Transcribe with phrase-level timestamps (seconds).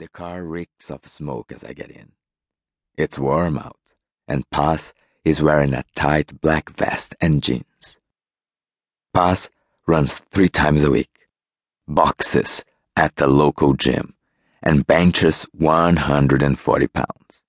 [0.00, 2.12] The car reeks of smoke as I get in.
[2.96, 3.78] It's warm out,
[4.26, 4.92] and Paz
[5.24, 8.00] is wearing a tight black vest and jeans.
[9.12, 9.50] Paz
[9.86, 11.28] runs three times a week,
[11.86, 12.64] boxes
[12.96, 14.14] at the local gym,
[14.60, 17.44] and benches 140 pounds.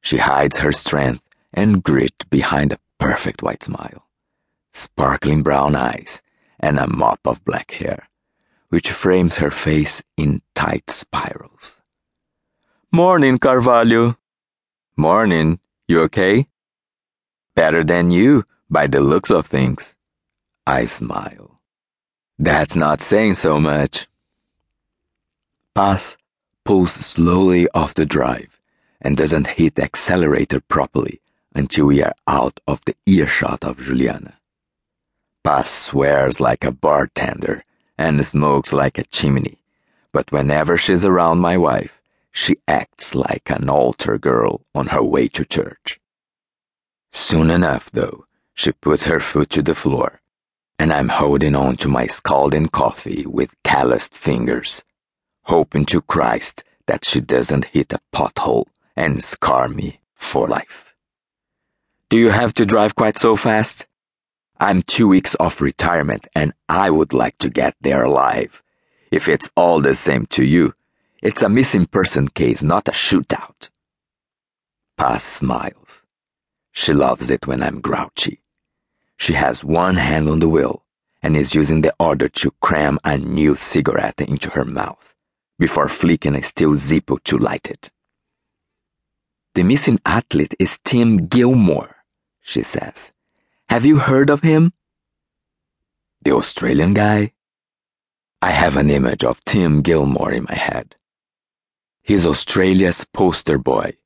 [0.00, 4.06] She hides her strength and grit behind a perfect white smile,
[4.70, 6.22] sparkling brown eyes,
[6.60, 8.08] and a mop of black hair
[8.74, 11.80] which frames her face in tight spirals.
[12.90, 14.18] Morning, Carvalho.
[14.96, 15.60] Morning.
[15.86, 16.48] You okay?
[17.54, 19.94] Better than you, by the looks of things.
[20.66, 21.60] I smile.
[22.36, 24.08] That's not saying so much.
[25.76, 26.16] Paz
[26.64, 28.60] pulls slowly off the drive
[29.00, 31.20] and doesn't hit the accelerator properly
[31.54, 34.34] until we are out of the earshot of Juliana.
[35.44, 37.62] Paz swears like a bartender
[37.96, 39.58] and smokes like a chimney,
[40.12, 45.28] but whenever she's around my wife, she acts like an altar girl on her way
[45.28, 46.00] to church.
[47.12, 50.20] Soon enough, though, she puts her foot to the floor,
[50.78, 54.82] and I'm holding on to my scalding coffee with calloused fingers,
[55.42, 60.94] hoping to Christ that she doesn't hit a pothole and scar me for life.
[62.08, 63.86] Do you have to drive quite so fast?
[64.60, 68.62] I'm two weeks off retirement and I would like to get there alive.
[69.10, 70.74] If it's all the same to you,
[71.22, 73.70] it's a missing person case, not a shootout.
[74.96, 76.04] Paz smiles.
[76.70, 78.42] She loves it when I'm grouchy.
[79.16, 80.84] She has one hand on the wheel
[81.22, 85.14] and is using the other to cram a new cigarette into her mouth
[85.58, 87.90] before flicking a steel Zippo to light it.
[89.54, 91.96] The missing athlete is Tim Gilmore,
[92.42, 93.13] she says.
[93.74, 94.72] Have you heard of him?
[96.22, 97.32] The Australian guy?
[98.40, 100.94] I have an image of Tim Gilmore in my head.
[102.00, 103.96] He's Australia's poster boy,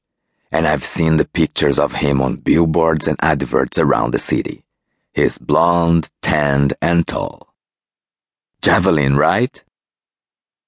[0.50, 4.64] and I've seen the pictures of him on billboards and adverts around the city.
[5.12, 7.54] He's blonde, tanned, and tall.
[8.62, 9.62] Javelin, right?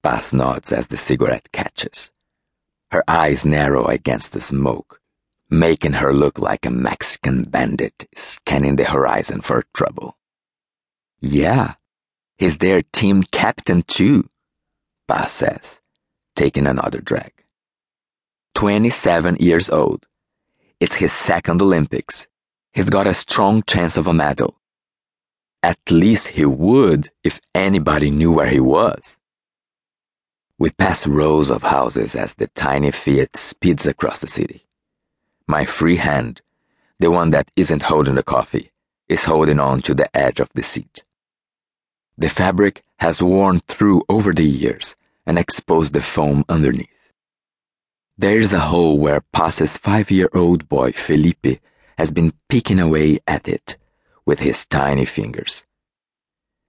[0.03, 2.11] Paz nods as the cigarette catches.
[2.91, 5.00] Her eyes narrow against the smoke
[5.51, 10.17] making her look like a Mexican bandit scanning the horizon for trouble.
[11.19, 11.75] Yeah,
[12.37, 14.29] he's their team captain too,
[15.09, 15.81] Paz says,
[16.35, 17.33] taking another drag.
[18.55, 20.05] 27 years old.
[20.79, 22.27] It's his second Olympics.
[22.73, 24.57] He's got a strong chance of a medal.
[25.61, 29.19] At least he would if anybody knew where he was.
[30.57, 34.65] We pass rows of houses as the tiny Fiat speeds across the city.
[35.51, 36.41] My free hand,
[36.97, 38.71] the one that isn't holding the coffee,
[39.09, 41.03] is holding on to the edge of the seat.
[42.17, 44.95] The fabric has worn through over the years
[45.25, 47.11] and exposed the foam underneath.
[48.17, 51.59] There is a hole where Paz's five year old boy Felipe
[51.97, 53.77] has been picking away at it
[54.25, 55.65] with his tiny fingers.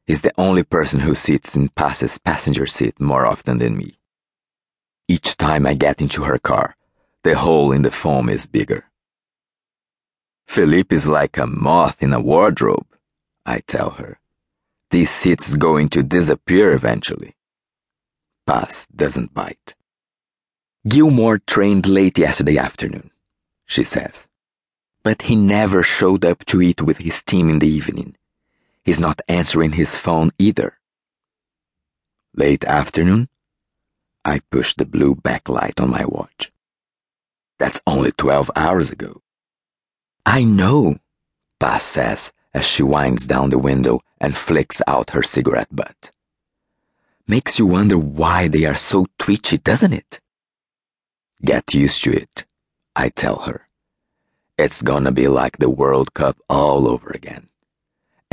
[0.09, 4.01] He's the only person who sits in Paz's passenger seat more often than me.
[5.07, 6.75] Each time I get into her car,
[7.25, 8.85] the hole in the foam is bigger.
[10.47, 12.87] Felipe is like a moth in a wardrobe,
[13.47, 14.19] I tell her.
[14.91, 17.35] This seat's going to disappear eventually.
[18.47, 19.75] Paz doesn't bite.
[20.87, 23.11] Gilmore trained late yesterday afternoon,
[23.65, 24.29] she says.
[25.05, 28.17] But he never showed up to eat with his team in the evening.
[28.85, 30.79] He's not answering his phone either.
[32.35, 33.29] Late afternoon?
[34.25, 36.53] I push the blue backlight on my watch.
[37.63, 39.23] That's only 12 hours ago.
[40.27, 40.99] I know,
[41.61, 46.11] Paz says as she winds down the window and flicks out her cigarette butt.
[47.29, 50.21] Makes you wonder why they are so twitchy, doesn't it?
[51.45, 52.47] Get used to it,
[52.97, 53.69] I tell her.
[54.59, 57.49] It's gonna be like the World Cup all over again.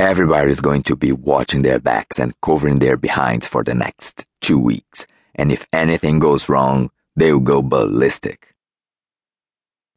[0.00, 4.58] Everybody's going to be watching their backs and covering their behinds for the next two
[4.58, 8.56] weeks, and if anything goes wrong, they'll go ballistic.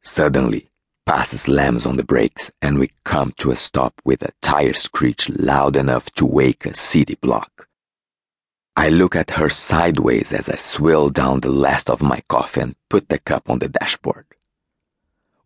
[0.04, 0.68] Suddenly,
[1.06, 5.30] Paz slams on the brakes and we come to a stop with a tire screech
[5.30, 7.68] loud enough to wake a city block.
[8.76, 12.76] I look at her sideways as I swill down the last of my coffee and
[12.90, 14.26] put the cup on the dashboard.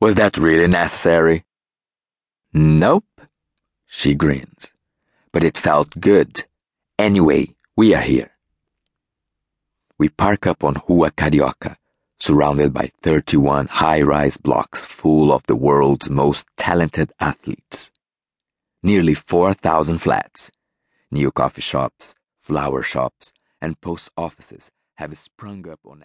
[0.00, 1.44] Was that really necessary?
[2.52, 3.20] Nope,
[3.86, 4.72] she grins.
[5.30, 6.44] But it felt good.
[6.98, 8.32] Anyway, we are here.
[9.98, 11.76] We park up on Rua Carioca,
[12.20, 17.90] surrounded by 31 high rise blocks full of the world's most talented athletes.
[18.82, 20.50] Nearly 4,000 flats,
[21.10, 25.96] new coffee shops, flower shops, and post offices have sprung up on